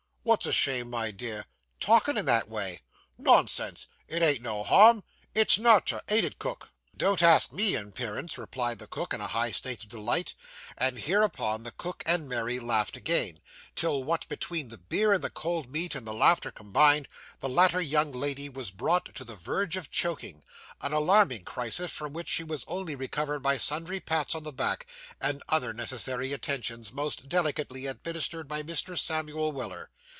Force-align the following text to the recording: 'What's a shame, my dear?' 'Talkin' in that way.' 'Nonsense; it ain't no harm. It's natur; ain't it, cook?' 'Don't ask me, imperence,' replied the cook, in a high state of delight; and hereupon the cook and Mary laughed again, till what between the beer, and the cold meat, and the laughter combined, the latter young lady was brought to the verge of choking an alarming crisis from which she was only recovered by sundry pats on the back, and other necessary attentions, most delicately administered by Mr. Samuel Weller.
'What's 0.23 0.45
a 0.45 0.51
shame, 0.53 0.91
my 0.91 1.09
dear?' 1.09 1.45
'Talkin' 1.79 2.15
in 2.15 2.25
that 2.27 2.47
way.' 2.47 2.81
'Nonsense; 3.17 3.87
it 4.07 4.21
ain't 4.21 4.43
no 4.43 4.61
harm. 4.61 5.03
It's 5.33 5.57
natur; 5.57 5.99
ain't 6.09 6.23
it, 6.25 6.37
cook?' 6.37 6.69
'Don't 6.95 7.23
ask 7.23 7.51
me, 7.51 7.75
imperence,' 7.75 8.37
replied 8.37 8.77
the 8.77 8.85
cook, 8.85 9.15
in 9.15 9.21
a 9.21 9.25
high 9.35 9.49
state 9.49 9.81
of 9.81 9.89
delight; 9.89 10.35
and 10.77 10.99
hereupon 10.99 11.63
the 11.63 11.71
cook 11.71 12.03
and 12.05 12.29
Mary 12.29 12.59
laughed 12.59 12.95
again, 12.95 13.39
till 13.75 14.03
what 14.03 14.27
between 14.27 14.67
the 14.67 14.77
beer, 14.77 15.11
and 15.11 15.23
the 15.23 15.31
cold 15.31 15.71
meat, 15.71 15.95
and 15.95 16.05
the 16.05 16.13
laughter 16.13 16.51
combined, 16.51 17.07
the 17.39 17.49
latter 17.49 17.81
young 17.81 18.11
lady 18.11 18.47
was 18.47 18.69
brought 18.69 19.15
to 19.15 19.23
the 19.23 19.35
verge 19.35 19.75
of 19.75 19.89
choking 19.89 20.43
an 20.81 20.93
alarming 20.93 21.43
crisis 21.43 21.91
from 21.91 22.13
which 22.13 22.29
she 22.29 22.43
was 22.43 22.63
only 22.67 22.93
recovered 22.93 23.39
by 23.39 23.57
sundry 23.57 23.99
pats 23.99 24.35
on 24.35 24.43
the 24.43 24.53
back, 24.53 24.85
and 25.19 25.41
other 25.49 25.73
necessary 25.73 26.31
attentions, 26.31 26.93
most 26.93 27.27
delicately 27.27 27.87
administered 27.87 28.47
by 28.47 28.61
Mr. 28.61 28.95
Samuel 28.97 29.51
Weller. 29.51 29.89